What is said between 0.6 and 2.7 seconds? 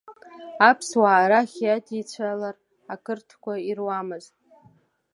Аԥсуаа рахь иадицәалар